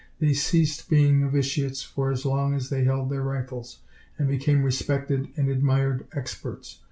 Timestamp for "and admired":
5.37-6.07